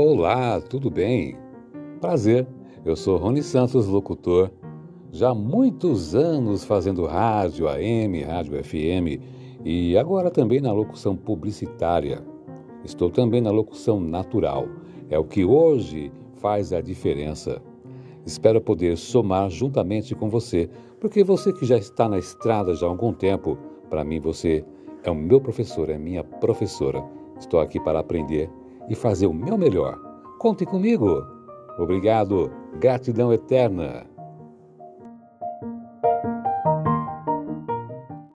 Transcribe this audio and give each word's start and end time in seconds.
Olá, 0.00 0.60
tudo 0.60 0.92
bem? 0.92 1.36
Prazer, 2.00 2.46
eu 2.84 2.94
sou 2.94 3.16
Rony 3.16 3.42
Santos, 3.42 3.88
locutor. 3.88 4.48
Já 5.10 5.30
há 5.30 5.34
muitos 5.34 6.14
anos 6.14 6.62
fazendo 6.62 7.04
rádio 7.04 7.66
AM, 7.66 8.22
rádio 8.22 8.62
FM 8.62 9.20
e 9.64 9.98
agora 9.98 10.30
também 10.30 10.60
na 10.60 10.70
locução 10.70 11.16
publicitária. 11.16 12.22
Estou 12.84 13.10
também 13.10 13.40
na 13.40 13.50
locução 13.50 13.98
natural. 13.98 14.68
É 15.10 15.18
o 15.18 15.24
que 15.24 15.44
hoje 15.44 16.12
faz 16.34 16.72
a 16.72 16.80
diferença. 16.80 17.60
Espero 18.24 18.60
poder 18.60 18.96
somar 18.96 19.50
juntamente 19.50 20.14
com 20.14 20.28
você, 20.28 20.70
porque 21.00 21.24
você 21.24 21.52
que 21.52 21.66
já 21.66 21.76
está 21.76 22.08
na 22.08 22.18
estrada 22.18 22.72
já 22.72 22.86
há 22.86 22.88
algum 22.88 23.12
tempo, 23.12 23.58
para 23.90 24.04
mim 24.04 24.20
você 24.20 24.64
é 25.02 25.10
o 25.10 25.14
meu 25.16 25.40
professor, 25.40 25.90
é 25.90 25.98
minha 25.98 26.22
professora. 26.22 27.04
Estou 27.36 27.58
aqui 27.58 27.80
para 27.80 27.98
aprender 27.98 28.48
e 28.88 28.94
fazer 28.94 29.26
o 29.26 29.34
meu 29.34 29.56
melhor. 29.58 29.98
Conte 30.38 30.64
comigo. 30.64 31.26
Obrigado. 31.78 32.50
Gratidão 32.80 33.32
eterna. 33.32 34.06